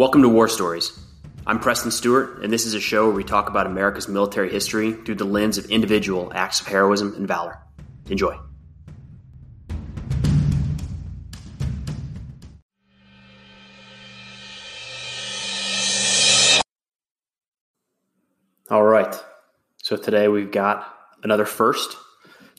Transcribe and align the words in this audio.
Welcome 0.00 0.22
to 0.22 0.30
War 0.30 0.48
Stories. 0.48 0.98
I'm 1.46 1.60
Preston 1.60 1.90
Stewart, 1.90 2.42
and 2.42 2.50
this 2.50 2.64
is 2.64 2.72
a 2.72 2.80
show 2.80 3.04
where 3.04 3.14
we 3.14 3.22
talk 3.22 3.50
about 3.50 3.66
America's 3.66 4.08
military 4.08 4.50
history 4.50 4.92
through 4.92 5.16
the 5.16 5.26
lens 5.26 5.58
of 5.58 5.66
individual 5.66 6.32
acts 6.34 6.58
of 6.62 6.68
heroism 6.68 7.12
and 7.16 7.28
valor. 7.28 7.58
Enjoy. 8.08 8.34
All 18.70 18.82
right. 18.82 19.14
So 19.82 19.98
today 19.98 20.28
we've 20.28 20.50
got 20.50 20.96
another 21.22 21.44
first. 21.44 21.98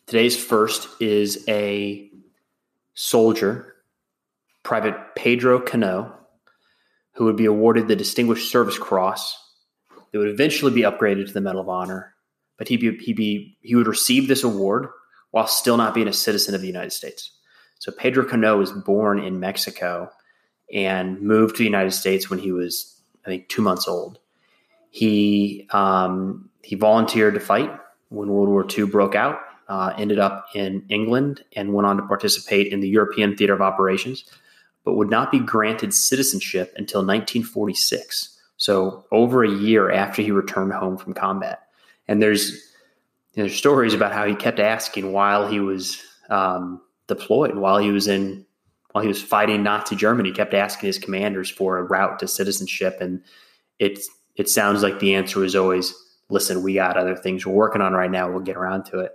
Today's 0.05 0.37
first 0.37 0.87
is 1.01 1.43
a 1.49 2.07
soldier, 2.93 3.77
Private 4.61 5.15
Pedro 5.15 5.59
Cano, 5.59 6.20
who 7.21 7.25
would 7.25 7.35
be 7.35 7.45
awarded 7.45 7.87
the 7.87 7.95
Distinguished 7.95 8.49
Service 8.49 8.79
Cross. 8.79 9.37
It 10.11 10.17
would 10.17 10.29
eventually 10.29 10.73
be 10.73 10.81
upgraded 10.81 11.27
to 11.27 11.33
the 11.33 11.39
Medal 11.39 11.61
of 11.61 11.69
Honor, 11.69 12.15
but 12.57 12.67
he 12.67 12.77
be, 12.77 12.97
he 12.97 13.13
be 13.13 13.59
he 13.61 13.75
would 13.75 13.85
receive 13.85 14.27
this 14.27 14.43
award 14.43 14.87
while 15.29 15.45
still 15.45 15.77
not 15.77 15.93
being 15.93 16.07
a 16.07 16.13
citizen 16.13 16.55
of 16.55 16.61
the 16.61 16.67
United 16.67 16.89
States. 16.89 17.29
So 17.77 17.91
Pedro 17.91 18.25
Cano 18.25 18.57
was 18.57 18.71
born 18.71 19.19
in 19.19 19.39
Mexico 19.39 20.09
and 20.73 21.21
moved 21.21 21.57
to 21.57 21.59
the 21.59 21.65
United 21.65 21.91
States 21.91 22.27
when 22.27 22.39
he 22.39 22.51
was 22.51 22.99
I 23.23 23.29
think 23.29 23.49
two 23.49 23.61
months 23.61 23.87
old. 23.87 24.17
He 24.89 25.67
um, 25.69 26.49
he 26.63 26.75
volunteered 26.75 27.35
to 27.35 27.39
fight 27.39 27.69
when 28.09 28.29
World 28.29 28.49
War 28.49 28.65
II 28.67 28.85
broke 28.85 29.13
out. 29.13 29.37
Uh, 29.69 29.93
ended 29.95 30.17
up 30.17 30.47
in 30.55 30.83
England 30.89 31.43
and 31.55 31.71
went 31.71 31.85
on 31.85 31.97
to 31.97 32.03
participate 32.03 32.73
in 32.73 32.79
the 32.79 32.89
European 32.89 33.37
Theater 33.37 33.53
of 33.53 33.61
Operations 33.61 34.25
but 34.83 34.95
would 34.95 35.09
not 35.09 35.31
be 35.31 35.39
granted 35.39 35.93
citizenship 35.93 36.73
until 36.75 37.01
1946. 37.01 38.37
So 38.57 39.05
over 39.11 39.43
a 39.43 39.49
year 39.49 39.91
after 39.91 40.21
he 40.21 40.31
returned 40.31 40.73
home 40.73 40.97
from 40.97 41.13
combat. 41.13 41.63
And 42.07 42.21
there's 42.21 42.71
there's 43.33 43.55
stories 43.55 43.93
about 43.93 44.11
how 44.11 44.25
he 44.27 44.35
kept 44.35 44.59
asking 44.59 45.13
while 45.13 45.47
he 45.47 45.59
was 45.59 46.01
um, 46.29 46.81
deployed, 47.07 47.55
while 47.55 47.77
he 47.77 47.91
was 47.91 48.07
in 48.07 48.45
while 48.91 49.01
he 49.01 49.07
was 49.07 49.21
fighting 49.21 49.63
Nazi 49.63 49.95
Germany, 49.95 50.33
kept 50.33 50.53
asking 50.53 50.87
his 50.87 50.99
commanders 50.99 51.49
for 51.49 51.77
a 51.77 51.83
route 51.83 52.19
to 52.19 52.27
citizenship, 52.27 52.97
and 52.99 53.23
it 53.79 53.99
it 54.35 54.49
sounds 54.49 54.83
like 54.83 54.99
the 54.99 55.15
answer 55.15 55.39
was 55.39 55.55
always, 55.55 55.93
"Listen, 56.29 56.61
we 56.61 56.73
got 56.73 56.97
other 56.97 57.15
things 57.15 57.45
we're 57.45 57.53
working 57.53 57.81
on 57.81 57.93
right 57.93 58.11
now. 58.11 58.29
We'll 58.29 58.41
get 58.41 58.57
around 58.57 58.85
to 58.85 58.99
it." 58.99 59.13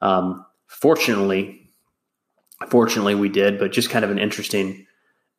Um, 0.00 0.46
fortunately, 0.68 1.68
fortunately, 2.68 3.14
we 3.14 3.28
did, 3.28 3.58
but 3.58 3.72
just 3.72 3.90
kind 3.90 4.04
of 4.04 4.10
an 4.10 4.18
interesting 4.18 4.86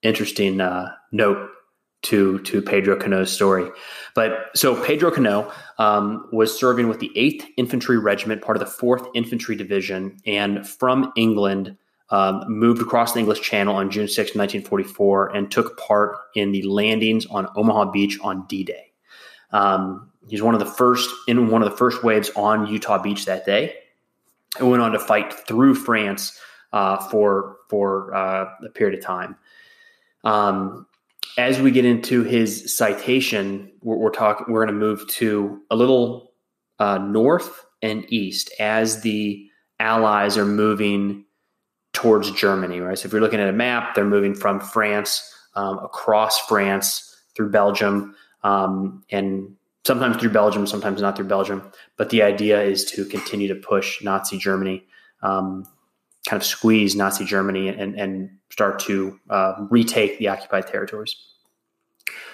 interesting 0.01 0.61
uh, 0.61 0.91
note 1.11 1.49
to 2.03 2.39
to 2.39 2.61
Pedro 2.61 2.95
Cano's 2.95 3.31
story. 3.31 3.69
But 4.15 4.49
so 4.55 4.81
Pedro 4.83 5.11
Cano 5.11 5.51
um, 5.77 6.27
was 6.31 6.57
serving 6.57 6.87
with 6.87 6.99
the 6.99 7.11
Eighth 7.15 7.45
Infantry 7.57 7.97
Regiment, 7.97 8.41
part 8.41 8.57
of 8.57 8.59
the 8.59 8.71
Fourth 8.71 9.07
Infantry 9.15 9.55
Division, 9.55 10.17
and 10.25 10.67
from 10.67 11.11
England. 11.15 11.77
Um, 12.09 12.45
moved 12.47 12.81
across 12.81 13.11
the 13.11 13.19
English 13.19 13.41
Channel 13.41 13.75
on 13.75 13.91
June 13.91 14.07
6, 14.07 14.17
1944, 14.17 15.35
and 15.35 15.51
took 15.51 15.77
part 15.77 16.15
in 16.35 16.53
the 16.53 16.61
landings 16.61 17.25
on 17.25 17.49
Omaha 17.57 17.91
Beach 17.91 18.17
on 18.21 18.45
D-Day. 18.47 18.93
Um, 19.51 20.09
he's 20.29 20.41
one 20.41 20.53
of 20.53 20.61
the 20.61 20.65
first 20.65 21.09
in 21.27 21.49
one 21.49 21.61
of 21.61 21.69
the 21.69 21.75
first 21.75 22.05
waves 22.05 22.31
on 22.35 22.67
Utah 22.67 22.97
Beach 22.97 23.25
that 23.25 23.45
day, 23.45 23.75
and 24.57 24.69
went 24.69 24.81
on 24.81 24.93
to 24.93 24.99
fight 24.99 25.33
through 25.33 25.75
France 25.75 26.39
uh, 26.73 26.97
for 27.09 27.57
for 27.69 28.13
uh, 28.13 28.45
a 28.65 28.69
period 28.69 28.97
of 28.97 29.03
time. 29.03 29.35
Um, 30.23 30.85
as 31.37 31.61
we 31.61 31.71
get 31.71 31.85
into 31.85 32.23
his 32.23 32.75
citation, 32.75 33.71
we're, 33.81 33.97
we're 33.97 34.11
talking. 34.11 34.47
We're 34.49 34.65
going 34.65 34.73
to 34.73 34.79
move 34.79 35.07
to 35.07 35.61
a 35.69 35.75
little 35.75 36.33
uh, 36.79 36.97
north 36.97 37.65
and 37.81 38.05
east 38.11 38.51
as 38.59 39.01
the 39.01 39.47
Allies 39.79 40.37
are 40.37 40.45
moving 40.45 41.25
towards 41.93 42.31
Germany. 42.31 42.79
Right. 42.79 42.97
So 42.97 43.07
if 43.07 43.11
you're 43.11 43.21
looking 43.21 43.39
at 43.39 43.49
a 43.49 43.53
map, 43.53 43.95
they're 43.95 44.05
moving 44.05 44.33
from 44.33 44.59
France 44.59 45.33
um, 45.55 45.79
across 45.79 46.39
France 46.47 47.15
through 47.35 47.51
Belgium 47.51 48.15
um, 48.43 49.03
and 49.11 49.55
sometimes 49.85 50.17
through 50.17 50.31
Belgium, 50.31 50.67
sometimes 50.67 51.01
not 51.01 51.15
through 51.15 51.27
Belgium. 51.27 51.71
But 51.97 52.09
the 52.09 52.21
idea 52.21 52.61
is 52.61 52.85
to 52.85 53.05
continue 53.05 53.47
to 53.47 53.55
push 53.55 54.03
Nazi 54.03 54.37
Germany 54.37 54.85
um, 55.21 55.65
kind 56.27 56.39
of 56.41 56.45
squeeze 56.45 56.95
Nazi 56.95 57.25
Germany 57.25 57.69
and, 57.69 57.95
and 57.95 58.29
start 58.51 58.79
to 58.81 59.17
uh, 59.29 59.53
retake 59.69 60.19
the 60.19 60.27
occupied 60.27 60.67
territories. 60.67 61.15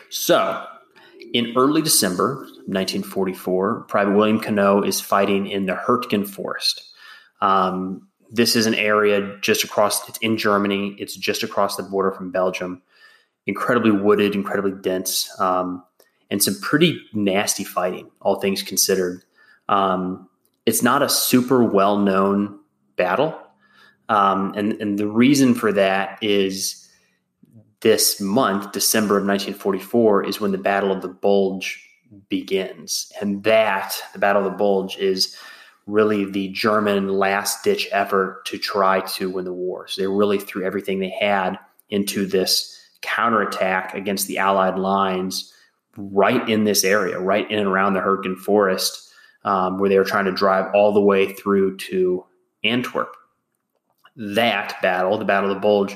So, 0.09 0.66
in 1.34 1.54
early 1.56 1.81
December 1.81 2.36
1944, 2.66 3.81
Private 3.88 4.16
William 4.16 4.40
Cano 4.40 4.81
is 4.81 5.00
fighting 5.00 5.48
in 5.48 5.68
the 5.68 5.74
Hurtgen 5.74 6.28
Forest. 6.28 6.84
Um, 7.42 8.08
this 8.30 8.56
is 8.56 8.66
an 8.66 8.76
area 8.76 9.38
just 9.42 9.64
across, 9.64 10.08
it's 10.10 10.18
in 10.20 10.38
Germany, 10.38 10.96
it's 10.98 11.16
just 11.16 11.44
across 11.44 11.75
the 11.75 11.84
border 11.84 12.12
from 12.12 12.31
Belgium. 12.31 12.81
Incredibly 13.46 13.92
wooded, 13.92 14.36
incredibly 14.36 14.72
dense, 14.72 15.30
um, 15.40 15.84
and 16.31 16.42
some 16.42 16.60
pretty 16.62 17.00
nasty 17.14 17.64
fighting, 17.64 18.10
all 18.22 18.40
things 18.40 18.64
considered. 18.64 19.24
Um, 19.70 20.30
it's 20.66 20.81
not 20.81 21.04
a 21.04 21.10
super 21.10 21.64
well 21.64 21.98
known 21.98 22.60
battle. 22.96 23.38
Um, 24.09 24.53
and, 24.56 24.74
and 24.81 24.97
the 24.97 25.08
reason 25.08 25.56
for 25.56 25.72
that 25.74 26.19
is 26.22 26.90
this 27.81 28.19
month, 28.19 28.72
December 28.72 29.18
of 29.18 29.25
1944, 29.25 30.25
is 30.25 30.40
when 30.40 30.52
the 30.52 30.58
Battle 30.58 30.91
of 30.91 31.02
the 31.02 31.09
Bulge 31.09 31.88
begins. 32.30 33.12
And 33.22 33.44
that, 33.44 33.96
the 34.13 34.19
Battle 34.19 34.46
of 34.46 34.52
the 34.52 34.58
Bulge, 34.58 34.97
is 34.97 35.38
really 35.86 36.25
the 36.25 36.47
German 36.50 37.09
last 37.09 37.63
ditch 37.63 37.90
effort 37.92 38.46
to 38.46 38.58
try 38.58 39.02
to 39.02 39.30
win 39.30 39.46
the 39.46 39.53
war. 39.53 39.88
So 39.88 40.02
they 40.02 40.08
really 40.08 40.40
threw 40.40 40.66
everything 40.66 41.00
they 41.00 41.13
had 41.19 41.59
into 41.90 42.25
this 42.25 42.80
counterattack 43.02 43.94
against 43.94 44.28
the 44.28 44.38
Allied 44.38 44.80
lines 44.80 45.53
right 45.97 46.47
in 46.50 46.63
this 46.63 46.84
area, 46.84 47.19
right 47.19 47.50
in 47.52 47.59
and 47.59 47.68
around 47.68 47.94
the 47.94 48.00
Hurtgen 48.00 48.38
Forest, 48.38 49.12
um, 49.44 49.78
where 49.78 49.90
they 49.90 49.97
were 49.97 50.06
trying 50.06 50.25
to 50.25 50.31
drive 50.31 50.74
all 50.74 50.94
the 50.94 51.02
way 51.02 51.34
through 51.34 51.78
to 51.78 52.25
Antwerp 52.63 53.13
that 54.16 54.81
battle, 54.81 55.18
the 55.18 55.25
Battle 55.25 55.50
of 55.50 55.56
the 55.56 55.62
Bulge, 55.62 55.96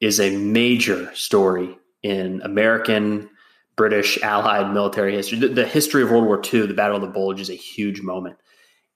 is 0.00 0.20
a 0.20 0.36
major 0.36 1.12
story 1.14 1.76
in 2.02 2.40
American, 2.42 3.28
British, 3.76 4.20
Allied 4.22 4.72
military 4.72 5.14
history. 5.14 5.38
The, 5.38 5.48
the, 5.48 5.66
history 5.66 6.02
of 6.02 6.10
World 6.10 6.26
War 6.26 6.40
II, 6.42 6.66
the 6.66 6.74
Battle 6.74 6.96
of 6.96 7.02
the 7.02 7.08
Bulge, 7.08 7.40
is 7.40 7.50
a 7.50 7.54
huge 7.54 8.02
moment. 8.02 8.36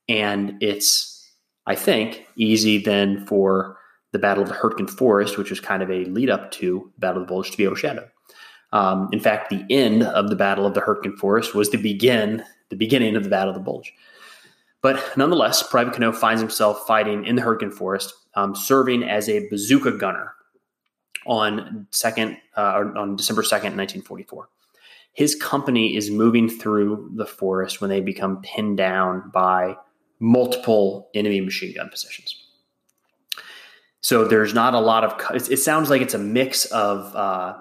And 0.07 0.61
it's, 0.61 1.31
I 1.65 1.75
think, 1.75 2.25
easy 2.35 2.77
then 2.77 3.25
for 3.25 3.77
the 4.11 4.19
Battle 4.19 4.43
of 4.43 4.49
the 4.49 4.55
Hurtgen 4.55 4.89
Forest, 4.89 5.37
which 5.37 5.49
was 5.49 5.59
kind 5.59 5.81
of 5.81 5.89
a 5.89 6.05
lead 6.05 6.29
up 6.29 6.51
to 6.51 6.91
the 6.95 6.99
Battle 6.99 7.21
of 7.21 7.27
the 7.27 7.31
Bulge, 7.31 7.51
to 7.51 7.57
be 7.57 7.67
overshadowed. 7.67 8.09
Um, 8.71 9.09
in 9.11 9.19
fact, 9.19 9.49
the 9.49 9.65
end 9.69 10.03
of 10.03 10.29
the 10.29 10.35
Battle 10.35 10.65
of 10.65 10.73
the 10.73 10.81
Hurtgen 10.81 11.17
Forest 11.17 11.53
was 11.53 11.69
the 11.69 11.77
begin, 11.77 12.43
the 12.69 12.75
beginning 12.75 13.15
of 13.15 13.23
the 13.23 13.29
Battle 13.29 13.49
of 13.49 13.55
the 13.55 13.61
Bulge. 13.61 13.93
But 14.81 15.01
nonetheless, 15.15 15.63
Private 15.63 15.93
Cano 15.93 16.11
finds 16.11 16.41
himself 16.41 16.85
fighting 16.85 17.25
in 17.25 17.35
the 17.35 17.41
Hurtgen 17.41 17.71
Forest 17.71 18.13
um, 18.35 18.55
serving 18.55 19.03
as 19.03 19.29
a 19.29 19.47
bazooka 19.49 19.91
gunner 19.91 20.33
on 21.25 21.87
second 21.91 22.37
uh, 22.57 22.83
on 22.95 23.15
December 23.15 23.43
second, 23.43 23.75
nineteen 23.75 24.01
forty 24.01 24.23
four. 24.23 24.49
His 25.13 25.35
company 25.35 25.95
is 25.95 26.09
moving 26.09 26.49
through 26.49 27.11
the 27.15 27.25
forest 27.25 27.79
when 27.79 27.89
they 27.89 28.01
become 28.01 28.41
pinned 28.41 28.77
down 28.77 29.29
by 29.31 29.77
multiple 30.19 31.09
enemy 31.13 31.39
machine 31.39 31.73
gun 31.75 31.89
positions. 31.89 32.35
So 34.01 34.25
there's 34.25 34.53
not 34.53 34.73
a 34.73 34.79
lot 34.79 35.05
of. 35.05 35.49
It, 35.49 35.57
sounds 35.57 35.89
like 35.89 36.01
it's 36.01 36.13
a 36.13 36.19
mix 36.19 36.65
of 36.65 37.15
uh, 37.15 37.55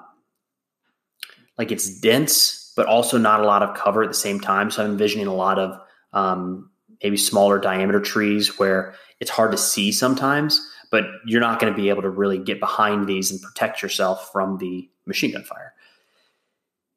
like 1.57 1.71
it's 1.71 2.01
dense, 2.01 2.73
but 2.75 2.87
also 2.87 3.17
not 3.17 3.39
a 3.39 3.45
lot 3.45 3.63
of 3.63 3.77
cover 3.77 4.03
at 4.03 4.09
the 4.09 4.15
same 4.15 4.41
time. 4.41 4.71
So 4.73 4.83
I'm 4.83 4.91
envisioning 4.91 5.29
a 5.29 5.35
lot 5.35 5.61
of 5.61 5.79
um, 6.13 6.72
maybe 7.03 7.17
smaller 7.17 7.59
diameter 7.59 8.01
trees 8.01 8.59
where 8.59 8.95
it's 9.21 9.31
hard 9.31 9.53
to 9.53 9.59
see 9.59 9.93
sometimes, 9.93 10.61
but 10.91 11.05
you're 11.25 11.41
not 11.41 11.61
going 11.61 11.73
to 11.73 11.77
be 11.77 11.89
able 11.89 12.03
to 12.03 12.11
really 12.11 12.39
get 12.39 12.61
behind 12.61 13.07
these 13.07 13.31
and 13.31 13.41
protect 13.41 13.83
yourself 13.83 14.31
from 14.33 14.59
the 14.59 14.89
machine 15.07 15.33
gun 15.33 15.45
fire. 15.45 15.75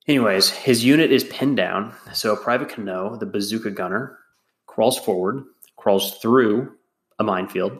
Anyways, 0.08 0.50
his 0.50 0.86
unit 0.86 1.12
is 1.12 1.24
pinned 1.24 1.58
down. 1.58 1.94
So 2.14 2.36
Private 2.36 2.70
Cano, 2.70 3.16
the 3.16 3.26
bazooka 3.26 3.72
gunner, 3.72 4.20
crawls 4.68 5.00
forward, 5.00 5.44
crawls 5.78 6.18
through 6.20 6.72
a 7.18 7.24
minefield, 7.24 7.80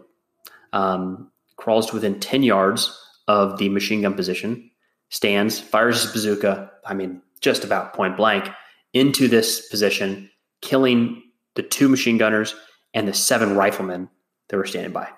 um, 0.74 1.32
crawls 1.58 1.88
to 1.88 1.94
within 1.94 2.20
10 2.20 2.44
yards 2.44 2.98
of 3.28 3.58
the 3.58 3.70
machine 3.70 4.02
gun 4.02 4.14
position, 4.14 4.72
stands, 5.10 5.60
fires 5.60 6.04
his 6.04 6.12
bazooka, 6.12 6.72
I 6.86 6.94
mean, 6.94 7.22
just 7.42 7.64
about 7.64 7.94
point 7.94 8.18
blank, 8.18 8.50
into 8.94 9.28
this 9.28 9.68
position, 9.68 10.30
killing 10.62 11.22
the 11.56 11.64
two 11.64 11.90
machine 11.90 12.18
gunners, 12.18 12.56
and 12.94 13.08
the 13.08 13.14
seven 13.14 13.56
riflemen 13.56 14.10
that 14.48 14.58
were 14.58 14.66
standing 14.66 14.94
by. 14.94 15.10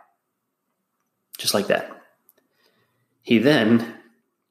Just 1.38 1.54
like 1.54 1.68
that. 1.68 1.92
He 3.22 3.38
then 3.38 3.98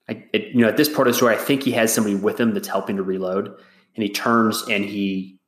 I, 0.09 0.25
it, 0.33 0.55
you 0.55 0.61
know, 0.61 0.69
at 0.69 0.77
this 0.77 0.89
part 0.89 1.09
of 1.09 1.15
the 1.15 1.17
story, 1.17 1.35
I 1.35 1.39
think 1.39 1.63
he 1.63 1.73
has 1.73 1.93
somebody 1.93 2.15
with 2.15 2.39
him 2.39 2.55
that's 2.55 2.69
helping 2.69 2.97
to 2.97 3.03
reload, 3.03 3.49
and 3.49 4.03
he 4.03 4.09
turns 4.09 4.63
and 4.69 4.85
he 4.85 5.39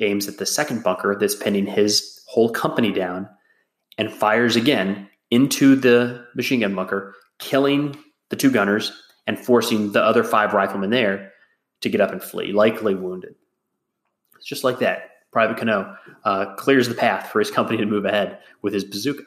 aims 0.00 0.26
at 0.26 0.38
the 0.38 0.46
second 0.46 0.82
bunker 0.82 1.16
that's 1.18 1.36
pinning 1.36 1.66
his 1.66 2.20
whole 2.26 2.50
company 2.50 2.92
down, 2.92 3.28
and 3.98 4.12
fires 4.12 4.56
again 4.56 5.08
into 5.30 5.76
the 5.76 6.26
machine 6.34 6.60
gun 6.60 6.74
bunker, 6.74 7.14
killing 7.38 7.96
the 8.30 8.36
two 8.36 8.50
gunners 8.50 8.92
and 9.26 9.38
forcing 9.38 9.92
the 9.92 10.02
other 10.02 10.24
five 10.24 10.52
riflemen 10.52 10.90
there 10.90 11.32
to 11.80 11.88
get 11.88 12.00
up 12.00 12.10
and 12.10 12.22
flee, 12.22 12.52
likely 12.52 12.94
wounded. 12.94 13.34
It's 14.36 14.46
just 14.46 14.64
like 14.64 14.80
that. 14.80 15.10
Private 15.34 15.56
Cano 15.58 15.96
uh, 16.24 16.54
clears 16.54 16.88
the 16.88 16.94
path 16.94 17.32
for 17.32 17.40
his 17.40 17.50
company 17.50 17.76
to 17.76 17.86
move 17.86 18.04
ahead 18.04 18.38
with 18.62 18.72
his 18.72 18.84
bazooka. 18.84 19.24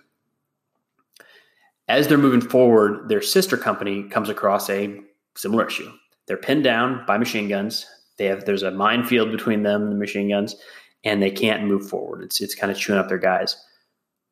As 1.89 2.07
they're 2.07 2.17
moving 2.17 2.39
forward, 2.39 3.09
their 3.09 3.21
sister 3.21 3.57
company 3.57 4.03
comes 4.03 4.29
across 4.29 4.69
a 4.69 5.01
similar 5.35 5.67
issue. 5.67 5.91
They're 6.25 6.37
pinned 6.37 6.63
down 6.63 7.03
by 7.05 7.17
machine 7.17 7.49
guns. 7.49 7.85
They 8.17 8.23
have 8.25 8.45
there's 8.45 8.63
a 8.63 8.71
minefield 8.71 9.31
between 9.31 9.63
them 9.63 9.83
and 9.83 9.91
the 9.91 9.97
machine 9.97 10.29
guns, 10.29 10.55
and 11.03 11.21
they 11.21 11.29
can't 11.29 11.65
move 11.65 11.89
forward. 11.89 12.23
It's 12.23 12.39
it's 12.39 12.55
kind 12.55 12.71
of 12.71 12.77
chewing 12.77 12.99
up 12.99 13.09
their 13.09 13.17
guys. 13.17 13.57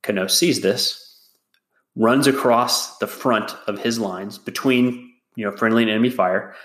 Cano 0.01 0.27
sees 0.27 0.61
this, 0.61 1.29
runs 1.97 2.25
across 2.25 2.97
the 2.99 3.07
front 3.07 3.53
of 3.67 3.79
his 3.79 3.99
lines 3.99 4.37
between 4.37 5.11
you 5.35 5.43
know 5.43 5.51
friendly 5.51 5.83
and 5.83 5.91
enemy 5.91 6.09
fire, 6.09 6.55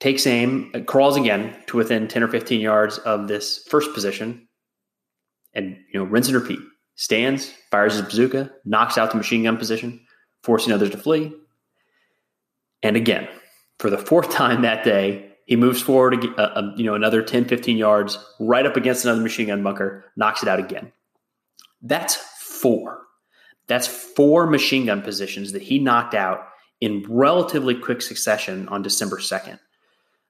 takes 0.00 0.26
aim, 0.26 0.72
crawls 0.86 1.16
again 1.16 1.56
to 1.66 1.76
within 1.76 2.08
10 2.08 2.22
or 2.22 2.28
15 2.28 2.60
yards 2.60 2.98
of 2.98 3.28
this 3.28 3.64
first 3.68 3.92
position, 3.94 4.48
and 5.54 5.76
you 5.92 5.98
know, 5.98 6.04
rinse 6.04 6.28
and 6.28 6.36
repeat. 6.36 6.60
Stands, 6.94 7.52
fires 7.70 7.94
his 7.94 8.02
bazooka, 8.02 8.50
knocks 8.64 8.98
out 8.98 9.10
the 9.10 9.16
machine 9.16 9.44
gun 9.44 9.56
position, 9.56 10.00
forcing 10.42 10.72
others 10.72 10.90
to 10.90 10.98
flee. 10.98 11.32
And 12.82 12.96
again, 12.96 13.28
for 13.78 13.90
the 13.90 13.98
fourth 13.98 14.30
time 14.32 14.62
that 14.62 14.84
day, 14.84 15.24
he 15.46 15.56
moves 15.56 15.80
forward, 15.80 16.24
uh, 16.36 16.42
uh, 16.42 16.72
you 16.76 16.84
know, 16.84 16.94
another 16.94 17.22
10, 17.22 17.46
15 17.46 17.76
yards, 17.76 18.18
right 18.38 18.66
up 18.66 18.76
against 18.76 19.04
another 19.04 19.22
machine 19.22 19.46
gun 19.46 19.62
bunker, 19.62 20.04
knocks 20.16 20.42
it 20.42 20.48
out 20.48 20.58
again. 20.58 20.92
That's 21.80 22.16
four. 22.16 23.02
That's 23.66 23.86
four 23.86 24.46
machine 24.46 24.86
gun 24.86 25.02
positions 25.02 25.52
that 25.52 25.62
he 25.62 25.78
knocked 25.78 26.14
out 26.14 26.48
in 26.80 27.04
relatively 27.08 27.74
quick 27.74 28.02
succession 28.02 28.68
on 28.68 28.82
December 28.82 29.16
2nd. 29.16 29.58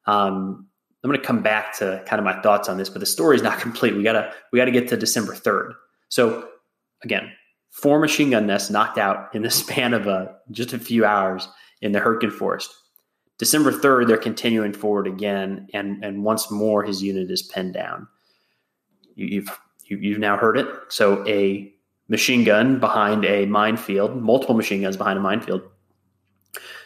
Um, 0.09 0.67
I'm 1.05 1.11
going 1.11 1.21
to 1.21 1.27
come 1.27 1.43
back 1.43 1.77
to 1.79 2.03
kind 2.07 2.19
of 2.19 2.25
my 2.25 2.41
thoughts 2.41 2.69
on 2.69 2.79
this, 2.79 2.89
but 2.89 2.99
the 2.99 3.07
story 3.07 3.37
is 3.37 3.43
not 3.43 3.61
complete. 3.61 3.95
We 3.95 4.03
gotta 4.03 4.33
we 4.53 4.59
gotta 4.59 4.73
get 4.73 4.89
to 4.89 4.97
December 4.97 5.35
3rd. 5.35 5.75
So 6.09 6.49
again, 7.05 7.31
four 7.71 8.01
machine 8.01 8.31
gun 8.31 8.47
nests 8.47 8.71
knocked 8.71 8.99
out 8.99 9.35
in 9.35 9.43
the 9.43 9.51
span 9.63 9.95
of 9.95 10.09
uh, 10.09 10.27
just 10.51 10.73
a 10.73 10.79
few 10.79 11.05
hours 11.05 11.47
in 11.81 11.93
the 11.93 12.01
Hurtgen 12.01 12.33
Forest. 12.33 12.75
December 13.39 13.71
3rd, 13.71 14.09
they're 14.09 14.17
continuing 14.17 14.73
forward 14.73 15.07
again, 15.07 15.69
and 15.73 16.03
and 16.05 16.25
once 16.25 16.51
more 16.51 16.83
his 16.83 17.03
unit 17.03 17.31
is 17.31 17.43
pinned 17.43 17.75
down. 17.75 18.09
You, 19.15 19.43
have 19.43 19.59
you, 19.85 19.99
you've 19.99 20.19
now 20.19 20.37
heard 20.37 20.59
it. 20.59 20.67
So 20.89 21.27
a 21.29 21.73
machine 22.09 22.43
gun 22.43 22.81
behind 22.81 23.25
a 23.25 23.47
minefield, 23.47 24.17
multiple 24.17 24.57
machine 24.57 24.83
guns 24.83 24.97
behind 24.97 25.19
a 25.19 25.23
minefield. 25.23 25.63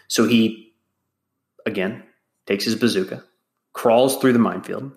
So 0.08 0.28
he 0.28 0.74
again 1.64 2.02
takes 2.46 2.64
his 2.64 2.76
bazooka, 2.76 3.22
crawls 3.72 4.16
through 4.18 4.32
the 4.32 4.38
minefield 4.38 4.92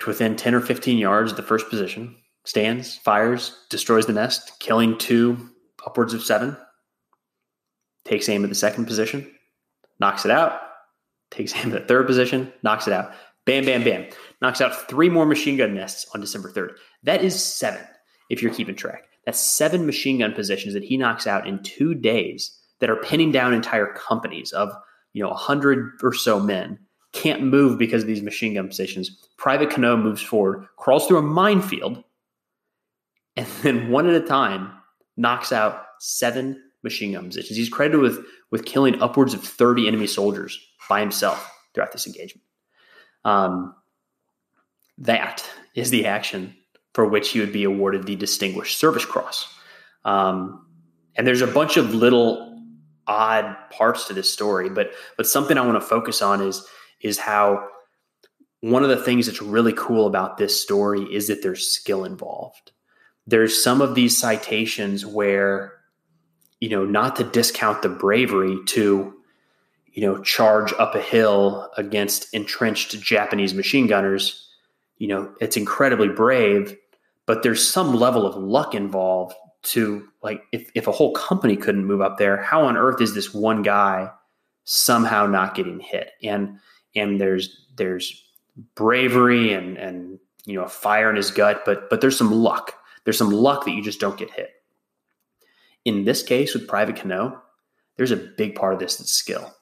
to 0.00 0.06
within 0.06 0.36
10 0.36 0.54
or 0.54 0.60
15 0.60 0.98
yards 0.98 1.32
of 1.32 1.36
the 1.36 1.42
first 1.42 1.68
position, 1.68 2.16
stands, 2.44 2.96
fires, 2.96 3.56
destroys 3.68 4.06
the 4.06 4.12
nest, 4.12 4.58
killing 4.60 4.96
two, 4.98 5.50
upwards 5.84 6.14
of 6.14 6.22
seven, 6.22 6.56
takes 8.04 8.28
aim 8.28 8.44
at 8.44 8.48
the 8.48 8.54
second 8.54 8.86
position, 8.86 9.30
knocks 10.00 10.24
it 10.24 10.30
out, 10.30 10.60
takes 11.30 11.54
aim 11.56 11.72
at 11.72 11.80
the 11.80 11.86
third 11.86 12.06
position, 12.06 12.52
knocks 12.62 12.86
it 12.86 12.92
out. 12.92 13.12
Bam, 13.44 13.64
bam, 13.64 13.82
bam. 13.82 14.06
Knocks 14.42 14.60
out 14.60 14.88
three 14.88 15.08
more 15.08 15.24
machine 15.24 15.56
gun 15.56 15.74
nests 15.74 16.06
on 16.14 16.20
December 16.20 16.52
3rd. 16.52 16.72
That 17.02 17.24
is 17.24 17.42
seven, 17.42 17.80
if 18.28 18.42
you're 18.42 18.52
keeping 18.52 18.76
track. 18.76 19.04
That's 19.24 19.40
seven 19.40 19.86
machine 19.86 20.18
gun 20.18 20.32
positions 20.32 20.74
that 20.74 20.84
he 20.84 20.96
knocks 20.96 21.26
out 21.26 21.46
in 21.46 21.62
two 21.62 21.94
days 21.94 22.54
that 22.80 22.90
are 22.90 22.96
pinning 22.96 23.32
down 23.32 23.54
entire 23.54 23.92
companies 23.94 24.52
of 24.52 24.70
you 25.12 25.22
know, 25.22 25.30
100 25.30 25.98
or 26.02 26.12
so 26.12 26.38
men 26.40 26.78
can't 27.12 27.42
move 27.42 27.78
because 27.78 28.02
of 28.02 28.06
these 28.06 28.22
machine 28.22 28.54
gun 28.54 28.68
positions. 28.68 29.28
Private 29.36 29.70
Cano 29.70 29.96
moves 29.96 30.22
forward, 30.22 30.66
crawls 30.76 31.06
through 31.06 31.18
a 31.18 31.22
minefield, 31.22 32.02
and 33.36 33.46
then 33.62 33.88
one 33.90 34.08
at 34.08 34.20
a 34.20 34.26
time 34.26 34.72
knocks 35.16 35.52
out 35.52 35.84
seven 35.98 36.62
machine 36.82 37.12
gun 37.12 37.26
positions. 37.26 37.56
He's 37.56 37.68
credited 37.68 38.00
with, 38.00 38.24
with 38.50 38.64
killing 38.64 39.00
upwards 39.02 39.34
of 39.34 39.42
30 39.42 39.88
enemy 39.88 40.06
soldiers 40.06 40.58
by 40.88 41.00
himself 41.00 41.50
throughout 41.74 41.92
this 41.92 42.06
engagement. 42.06 42.44
Um, 43.24 43.74
that 44.98 45.48
is 45.74 45.90
the 45.90 46.06
action 46.06 46.54
for 46.94 47.06
which 47.06 47.30
he 47.30 47.40
would 47.40 47.52
be 47.52 47.64
awarded 47.64 48.04
the 48.04 48.16
Distinguished 48.16 48.78
Service 48.78 49.04
Cross. 49.04 49.54
Um, 50.04 50.66
and 51.16 51.26
there's 51.26 51.42
a 51.42 51.46
bunch 51.46 51.76
of 51.76 51.94
little 51.94 52.47
odd 53.08 53.56
parts 53.70 54.06
to 54.06 54.14
this 54.14 54.32
story, 54.32 54.68
but 54.68 54.92
but 55.16 55.26
something 55.26 55.58
I 55.58 55.66
want 55.66 55.80
to 55.80 55.86
focus 55.86 56.22
on 56.22 56.40
is 56.40 56.66
is 57.00 57.18
how 57.18 57.66
one 58.60 58.82
of 58.82 58.88
the 58.88 58.96
things 58.96 59.26
that's 59.26 59.42
really 59.42 59.72
cool 59.72 60.06
about 60.06 60.36
this 60.36 60.60
story 60.60 61.02
is 61.02 61.28
that 61.28 61.42
there's 61.42 61.66
skill 61.66 62.04
involved. 62.04 62.72
There's 63.26 63.62
some 63.62 63.80
of 63.80 63.94
these 63.94 64.16
citations 64.16 65.04
where 65.04 65.74
you 66.60 66.68
know, 66.68 66.84
not 66.84 67.14
to 67.16 67.24
discount 67.24 67.82
the 67.82 67.88
bravery 67.88 68.58
to 68.66 69.14
you 69.98 70.02
know, 70.02 70.22
charge 70.22 70.72
up 70.74 70.94
a 70.94 71.00
hill 71.00 71.70
against 71.76 72.32
entrenched 72.32 73.00
Japanese 73.00 73.52
machine 73.52 73.88
gunners, 73.88 74.48
you 74.98 75.08
know, 75.08 75.32
it's 75.40 75.56
incredibly 75.56 76.08
brave, 76.08 76.76
but 77.26 77.42
there's 77.42 77.68
some 77.68 77.94
level 77.94 78.24
of 78.24 78.36
luck 78.36 78.76
involved 78.76 79.34
to 79.62 80.08
like 80.22 80.42
if, 80.52 80.70
if 80.74 80.86
a 80.86 80.92
whole 80.92 81.12
company 81.12 81.56
couldn't 81.56 81.84
move 81.84 82.00
up 82.00 82.16
there 82.16 82.40
how 82.40 82.64
on 82.64 82.76
earth 82.76 83.00
is 83.00 83.14
this 83.14 83.34
one 83.34 83.62
guy 83.62 84.08
somehow 84.68 85.26
not 85.26 85.54
getting 85.54 85.80
hit? 85.80 86.10
And 86.22 86.58
and 86.94 87.20
there's 87.20 87.66
there's 87.76 88.22
bravery 88.74 89.52
and 89.54 89.78
and 89.78 90.18
you 90.44 90.54
know 90.54 90.64
a 90.64 90.68
fire 90.68 91.08
in 91.08 91.16
his 91.16 91.30
gut 91.30 91.62
but 91.64 91.88
but 91.88 92.00
there's 92.00 92.18
some 92.18 92.32
luck. 92.32 92.74
There's 93.04 93.18
some 93.18 93.30
luck 93.30 93.64
that 93.64 93.72
you 93.72 93.82
just 93.82 94.00
don't 94.00 94.18
get 94.18 94.30
hit. 94.30 94.50
In 95.86 96.04
this 96.04 96.22
case 96.22 96.54
with 96.54 96.68
private 96.68 96.96
cano 96.96 97.40
there's 97.96 98.10
a 98.10 98.16
big 98.16 98.54
part 98.54 98.74
of 98.74 98.78
this 98.78 98.96
that's 98.96 99.10
skill. 99.10 99.54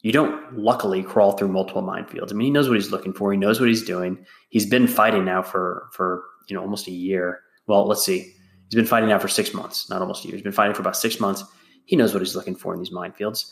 You 0.00 0.12
don't 0.12 0.56
luckily 0.56 1.02
crawl 1.02 1.32
through 1.32 1.48
multiple 1.48 1.82
minefields. 1.82 2.32
I 2.32 2.34
mean 2.34 2.46
he 2.46 2.50
knows 2.50 2.68
what 2.68 2.78
he's 2.78 2.90
looking 2.90 3.12
for. 3.12 3.30
He 3.30 3.38
knows 3.38 3.60
what 3.60 3.68
he's 3.68 3.84
doing. 3.84 4.24
He's 4.48 4.66
been 4.66 4.86
fighting 4.86 5.26
now 5.26 5.42
for 5.42 5.88
for 5.92 6.24
you 6.48 6.56
know 6.56 6.62
almost 6.62 6.88
a 6.88 6.92
year. 6.92 7.40
Well 7.66 7.86
let's 7.86 8.04
see 8.04 8.32
He's 8.68 8.76
been 8.76 8.86
fighting 8.86 9.08
now 9.08 9.18
for 9.18 9.28
six 9.28 9.54
months, 9.54 9.88
not 9.88 10.02
almost 10.02 10.24
a 10.24 10.28
year. 10.28 10.36
He's 10.36 10.42
been 10.42 10.52
fighting 10.52 10.74
for 10.74 10.82
about 10.82 10.96
six 10.96 11.18
months. 11.18 11.42
He 11.86 11.96
knows 11.96 12.12
what 12.12 12.20
he's 12.20 12.36
looking 12.36 12.54
for 12.54 12.74
in 12.74 12.78
these 12.80 12.90
minefields. 12.90 13.50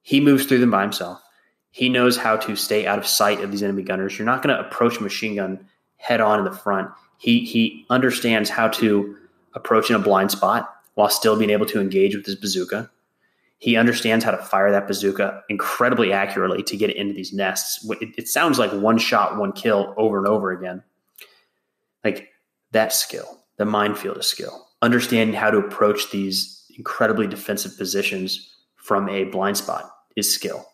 He 0.00 0.20
moves 0.20 0.46
through 0.46 0.60
them 0.60 0.70
by 0.70 0.82
himself. 0.82 1.20
He 1.70 1.90
knows 1.90 2.16
how 2.16 2.36
to 2.38 2.56
stay 2.56 2.86
out 2.86 2.98
of 2.98 3.06
sight 3.06 3.42
of 3.42 3.50
these 3.50 3.62
enemy 3.62 3.82
gunners. 3.82 4.18
You're 4.18 4.24
not 4.24 4.42
going 4.42 4.56
to 4.56 4.66
approach 4.66 4.98
a 4.98 5.02
machine 5.02 5.36
gun 5.36 5.66
head 5.98 6.22
on 6.22 6.38
in 6.38 6.46
the 6.46 6.52
front. 6.52 6.90
He 7.18 7.44
he 7.44 7.84
understands 7.90 8.48
how 8.48 8.68
to 8.68 9.16
approach 9.54 9.90
in 9.90 9.96
a 9.96 9.98
blind 9.98 10.30
spot 10.30 10.74
while 10.94 11.10
still 11.10 11.36
being 11.36 11.50
able 11.50 11.66
to 11.66 11.80
engage 11.80 12.14
with 12.14 12.24
his 12.24 12.36
bazooka. 12.36 12.90
He 13.58 13.76
understands 13.76 14.24
how 14.24 14.30
to 14.30 14.38
fire 14.38 14.70
that 14.70 14.86
bazooka 14.86 15.42
incredibly 15.50 16.12
accurately 16.12 16.62
to 16.62 16.76
get 16.76 16.90
it 16.90 16.96
into 16.96 17.14
these 17.14 17.32
nests. 17.32 17.86
It, 18.00 18.10
it 18.16 18.28
sounds 18.28 18.58
like 18.58 18.72
one 18.72 18.96
shot, 18.96 19.36
one 19.36 19.52
kill 19.52 19.92
over 19.98 20.18
and 20.18 20.26
over 20.26 20.52
again. 20.52 20.82
Like 22.04 22.30
that 22.72 22.92
skill 22.92 23.42
the 23.56 23.64
minefield 23.64 24.16
of 24.16 24.24
skill, 24.24 24.68
understanding 24.82 25.34
how 25.34 25.50
to 25.50 25.58
approach 25.58 26.10
these 26.10 26.64
incredibly 26.76 27.26
defensive 27.26 27.76
positions 27.76 28.54
from 28.76 29.08
a 29.08 29.24
blind 29.24 29.56
spot 29.56 29.90
is 30.14 30.32
skill. 30.32 30.66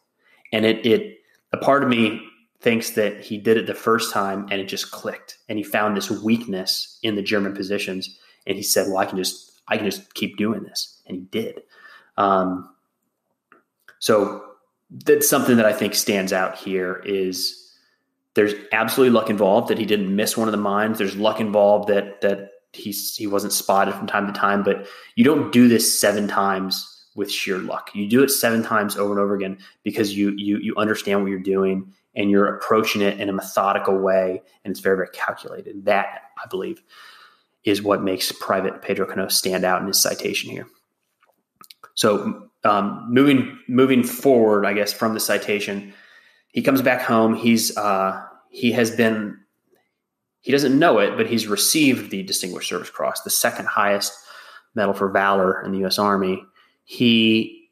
And 0.52 0.66
it, 0.66 0.84
it, 0.84 1.18
a 1.52 1.56
part 1.56 1.82
of 1.82 1.88
me 1.88 2.20
thinks 2.60 2.90
that 2.90 3.20
he 3.20 3.38
did 3.38 3.56
it 3.56 3.66
the 3.66 3.74
first 3.74 4.12
time 4.12 4.46
and 4.50 4.60
it 4.60 4.68
just 4.68 4.90
clicked 4.90 5.38
and 5.48 5.58
he 5.58 5.64
found 5.64 5.96
this 5.96 6.10
weakness 6.10 6.98
in 7.02 7.14
the 7.14 7.22
German 7.22 7.54
positions. 7.54 8.18
And 8.46 8.56
he 8.56 8.62
said, 8.62 8.88
well, 8.88 8.98
I 8.98 9.06
can 9.06 9.18
just, 9.18 9.60
I 9.68 9.76
can 9.76 9.86
just 9.86 10.14
keep 10.14 10.36
doing 10.36 10.62
this. 10.62 11.00
And 11.06 11.16
he 11.16 11.22
did. 11.22 11.62
Um, 12.16 12.68
so 13.98 14.44
that's 14.90 15.28
something 15.28 15.56
that 15.56 15.66
I 15.66 15.72
think 15.72 15.94
stands 15.94 16.32
out 16.32 16.58
here 16.58 17.02
is 17.04 17.58
there's 18.34 18.54
absolutely 18.72 19.14
luck 19.14 19.30
involved 19.30 19.68
that 19.68 19.78
he 19.78 19.86
didn't 19.86 20.14
miss 20.14 20.36
one 20.36 20.48
of 20.48 20.52
the 20.52 20.58
mines. 20.58 20.98
There's 20.98 21.16
luck 21.16 21.40
involved 21.40 21.88
that, 21.88 22.20
that 22.20 22.50
he's 22.72 23.16
he 23.16 23.26
wasn't 23.26 23.52
spotted 23.52 23.94
from 23.94 24.06
time 24.06 24.26
to 24.26 24.32
time, 24.32 24.62
but 24.62 24.86
you 25.16 25.24
don't 25.24 25.52
do 25.52 25.68
this 25.68 26.00
seven 26.00 26.28
times 26.28 26.88
with 27.14 27.30
sheer 27.30 27.58
luck. 27.58 27.90
You 27.94 28.08
do 28.08 28.22
it 28.22 28.30
seven 28.30 28.62
times 28.62 28.96
over 28.96 29.12
and 29.12 29.20
over 29.20 29.34
again 29.34 29.58
because 29.82 30.16
you 30.16 30.32
you 30.36 30.58
you 30.58 30.74
understand 30.76 31.22
what 31.22 31.30
you're 31.30 31.40
doing 31.40 31.92
and 32.14 32.30
you're 32.30 32.56
approaching 32.56 33.02
it 33.02 33.20
in 33.20 33.28
a 33.28 33.32
methodical 33.32 33.98
way 33.98 34.42
and 34.64 34.70
it's 34.72 34.80
very 34.80 34.96
very 34.96 35.10
calculated. 35.12 35.84
That 35.84 36.30
I 36.42 36.46
believe 36.48 36.82
is 37.64 37.82
what 37.82 38.02
makes 38.02 38.32
Private 38.32 38.82
Pedro 38.82 39.06
Cano 39.06 39.28
stand 39.28 39.64
out 39.64 39.80
in 39.80 39.86
his 39.86 40.00
citation 40.00 40.50
here. 40.50 40.66
So 41.94 42.48
um, 42.64 43.06
moving 43.10 43.58
moving 43.68 44.02
forward, 44.02 44.64
I 44.64 44.72
guess 44.72 44.92
from 44.92 45.14
the 45.14 45.20
citation, 45.20 45.92
he 46.48 46.62
comes 46.62 46.82
back 46.82 47.02
home. 47.02 47.34
He's 47.34 47.76
uh, 47.76 48.22
he 48.50 48.72
has 48.72 48.90
been 48.90 49.38
he 50.42 50.52
doesn't 50.52 50.78
know 50.78 50.98
it, 50.98 51.16
but 51.16 51.26
he's 51.26 51.46
received 51.46 52.10
the 52.10 52.22
Distinguished 52.22 52.68
Service 52.68 52.90
Cross, 52.90 53.22
the 53.22 53.30
second 53.30 53.66
highest 53.66 54.12
medal 54.74 54.92
for 54.92 55.08
valor 55.08 55.62
in 55.64 55.72
the 55.72 55.78
U.S. 55.78 55.98
Army. 55.98 56.44
He 56.84 57.70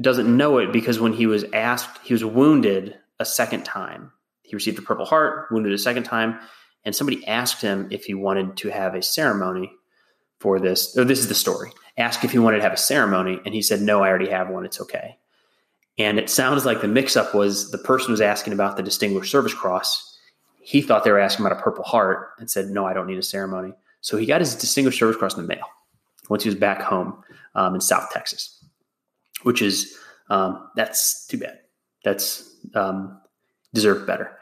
doesn't 0.00 0.34
know 0.34 0.58
it 0.58 0.72
because 0.72 1.00
when 1.00 1.12
he 1.12 1.26
was 1.26 1.44
asked, 1.52 1.98
he 2.04 2.14
was 2.14 2.24
wounded 2.24 2.96
a 3.18 3.24
second 3.24 3.64
time. 3.64 4.12
He 4.42 4.54
received 4.56 4.78
a 4.78 4.82
Purple 4.82 5.06
Heart, 5.06 5.48
wounded 5.50 5.72
a 5.72 5.78
second 5.78 6.04
time, 6.04 6.38
and 6.84 6.94
somebody 6.94 7.26
asked 7.26 7.62
him 7.62 7.88
if 7.90 8.04
he 8.04 8.14
wanted 8.14 8.56
to 8.58 8.70
have 8.70 8.94
a 8.94 9.02
ceremony 9.02 9.72
for 10.38 10.58
this. 10.58 10.96
Or 10.96 11.04
this 11.04 11.18
is 11.18 11.28
the 11.28 11.34
story. 11.34 11.70
Asked 11.96 12.24
if 12.24 12.32
he 12.32 12.38
wanted 12.38 12.58
to 12.58 12.62
have 12.62 12.72
a 12.72 12.78
ceremony, 12.78 13.40
and 13.44 13.54
he 13.54 13.62
said, 13.62 13.82
"No, 13.82 14.02
I 14.02 14.08
already 14.08 14.30
have 14.30 14.48
one. 14.48 14.64
It's 14.64 14.80
okay." 14.80 15.18
And 15.98 16.18
it 16.18 16.30
sounds 16.30 16.64
like 16.64 16.80
the 16.80 16.88
mix-up 16.88 17.34
was 17.34 17.70
the 17.70 17.78
person 17.78 18.10
was 18.10 18.22
asking 18.22 18.54
about 18.54 18.76
the 18.76 18.82
Distinguished 18.82 19.30
Service 19.30 19.52
Cross. 19.52 20.09
He 20.70 20.82
thought 20.82 21.02
they 21.02 21.10
were 21.10 21.18
asking 21.18 21.44
about 21.44 21.58
a 21.58 21.60
Purple 21.60 21.82
Heart, 21.82 22.28
and 22.38 22.48
said, 22.48 22.70
"No, 22.70 22.86
I 22.86 22.92
don't 22.92 23.08
need 23.08 23.18
a 23.18 23.24
ceremony." 23.24 23.72
So 24.02 24.16
he 24.16 24.24
got 24.24 24.40
his 24.40 24.54
Distinguished 24.54 25.00
Service 25.00 25.16
Cross 25.16 25.36
in 25.36 25.42
the 25.42 25.48
mail 25.48 25.64
once 26.28 26.44
he 26.44 26.48
was 26.48 26.54
back 26.54 26.80
home 26.80 27.24
um, 27.56 27.74
in 27.74 27.80
South 27.80 28.08
Texas, 28.12 28.64
which 29.42 29.62
is 29.62 29.98
um, 30.28 30.70
that's 30.76 31.26
too 31.26 31.38
bad. 31.38 31.58
That's 32.04 32.48
um, 32.76 33.20
deserved 33.74 34.06
better. 34.06 34.38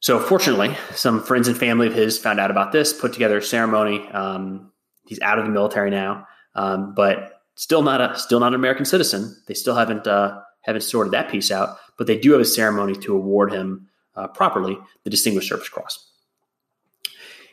So 0.00 0.20
fortunately, 0.20 0.76
some 0.90 1.22
friends 1.22 1.48
and 1.48 1.56
family 1.56 1.86
of 1.86 1.94
his 1.94 2.18
found 2.18 2.38
out 2.38 2.50
about 2.50 2.72
this, 2.72 2.92
put 2.92 3.14
together 3.14 3.38
a 3.38 3.42
ceremony. 3.42 4.06
Um, 4.10 4.70
he's 5.06 5.20
out 5.22 5.38
of 5.38 5.46
the 5.46 5.50
military 5.50 5.88
now, 5.88 6.26
um, 6.54 6.92
but 6.94 7.40
still 7.54 7.80
not 7.80 8.02
a 8.02 8.18
still 8.18 8.38
not 8.38 8.48
an 8.48 8.54
American 8.54 8.84
citizen. 8.84 9.34
They 9.46 9.54
still 9.54 9.76
haven't 9.76 10.06
uh, 10.06 10.42
haven't 10.60 10.82
sorted 10.82 11.14
that 11.14 11.30
piece 11.30 11.50
out, 11.50 11.78
but 11.96 12.06
they 12.06 12.18
do 12.18 12.32
have 12.32 12.42
a 12.42 12.44
ceremony 12.44 12.96
to 12.96 13.16
award 13.16 13.50
him 13.50 13.88
uh, 14.14 14.28
properly 14.28 14.78
the 15.04 15.10
Distinguished 15.10 15.48
Service 15.48 15.68
Cross. 15.68 16.10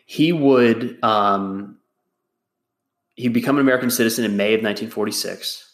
He 0.05 0.31
would 0.31 0.97
um, 1.03 1.77
he'd 3.15 3.33
become 3.33 3.57
an 3.57 3.61
American 3.61 3.89
citizen 3.89 4.25
in 4.25 4.37
May 4.37 4.53
of 4.53 4.63
1946. 4.63 5.65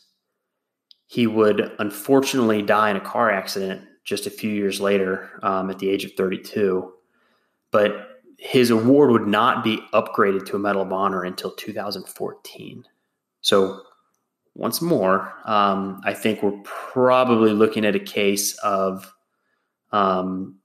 He 1.08 1.28
would 1.28 1.72
unfortunately 1.80 2.62
die 2.62 2.90
in 2.90 2.98
a 2.98 3.02
car 3.02 3.30
accident 3.30 3.82
just 4.04 4.28
a 4.28 4.32
few 4.32 4.52
years 4.52 4.82
later 4.82 5.40
um, 5.44 5.70
at 5.70 5.80
the 5.80 5.90
age 5.90 6.06
of 6.06 6.14
32. 6.14 6.92
But 7.72 8.22
his 8.38 8.70
award 8.70 9.12
would 9.12 9.28
not 9.28 9.64
be 9.64 9.80
upgraded 9.94 10.46
to 10.48 10.56
a 10.56 10.60
Medal 10.60 10.82
of 10.82 10.92
Honor 10.92 11.24
until 11.24 11.52
2014. 11.52 12.84
So, 13.42 13.82
once 14.54 14.82
more, 14.82 15.34
um, 15.46 16.02
I 16.06 16.14
think 16.14 16.42
we're 16.42 16.60
probably 16.64 17.52
looking 17.52 17.86
at 17.86 17.96
a 17.96 18.00
case 18.00 18.58
of 18.60 19.14
um, 19.92 20.60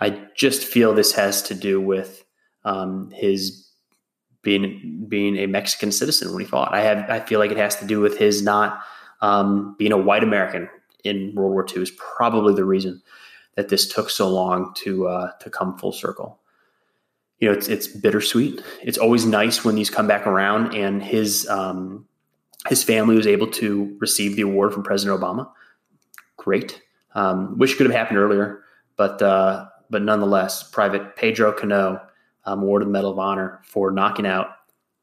I 0.00 0.26
just 0.34 0.64
feel 0.64 0.94
this 0.94 1.12
has 1.12 1.42
to 1.44 1.54
do 1.54 1.80
with 1.80 2.24
um, 2.64 3.10
his 3.10 3.66
being 4.42 5.06
being 5.08 5.36
a 5.38 5.46
Mexican 5.46 5.90
citizen 5.90 6.32
when 6.32 6.40
he 6.40 6.46
fought. 6.46 6.72
I 6.72 6.82
have 6.82 7.10
I 7.10 7.20
feel 7.20 7.40
like 7.40 7.50
it 7.50 7.56
has 7.56 7.76
to 7.76 7.86
do 7.86 8.00
with 8.00 8.18
his 8.18 8.42
not 8.42 8.80
um, 9.20 9.74
being 9.78 9.92
a 9.92 9.96
white 9.96 10.22
American 10.22 10.68
in 11.04 11.34
World 11.34 11.52
War 11.52 11.66
II 11.74 11.82
is 11.82 11.90
probably 11.92 12.54
the 12.54 12.64
reason 12.64 13.02
that 13.56 13.68
this 13.68 13.88
took 13.88 14.10
so 14.10 14.28
long 14.28 14.72
to 14.76 15.08
uh, 15.08 15.32
to 15.40 15.50
come 15.50 15.78
full 15.78 15.92
circle. 15.92 16.38
You 17.38 17.48
know, 17.48 17.56
it's 17.56 17.68
it's 17.68 17.86
bittersweet. 17.86 18.62
It's 18.82 18.98
always 18.98 19.26
nice 19.26 19.64
when 19.64 19.74
these 19.74 19.90
come 19.90 20.06
back 20.06 20.26
around, 20.26 20.74
and 20.74 21.02
his 21.02 21.48
um, 21.48 22.06
his 22.68 22.82
family 22.82 23.16
was 23.16 23.26
able 23.26 23.48
to 23.52 23.96
receive 24.00 24.36
the 24.36 24.42
award 24.42 24.72
from 24.72 24.82
President 24.82 25.20
Obama. 25.20 25.50
Great. 26.36 26.82
Um, 27.14 27.58
wish 27.58 27.72
it 27.72 27.76
could 27.76 27.86
have 27.86 27.94
happened 27.94 28.18
earlier, 28.18 28.62
but 28.96 29.20
uh, 29.22 29.66
but 29.90 30.02
nonetheless, 30.02 30.62
Private 30.70 31.16
Pedro 31.16 31.52
Cano 31.52 32.00
um, 32.44 32.62
awarded 32.62 32.88
the 32.88 32.92
Medal 32.92 33.12
of 33.12 33.18
Honor 33.18 33.60
for 33.64 33.90
knocking 33.90 34.26
out 34.26 34.48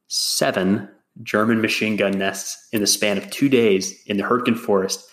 seven 0.08 0.90
German 1.22 1.62
machine 1.62 1.96
gun 1.96 2.18
nests 2.18 2.68
in 2.72 2.82
the 2.82 2.88
span 2.88 3.18
of 3.18 3.30
two 3.30 3.50
days 3.50 4.04
in 4.06 4.18
the 4.18 4.24
Hurtgen 4.24 4.58
Forest 4.58 5.10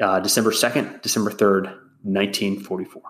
uh, 0.00 0.20
December 0.20 0.50
2nd, 0.50 1.02
December 1.02 1.30
3rd, 1.30 1.64
1944. 2.02 3.02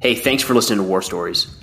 Hey, 0.00 0.14
thanks 0.14 0.42
for 0.42 0.54
listening 0.54 0.78
to 0.78 0.84
War 0.84 1.02
Stories. 1.02 1.62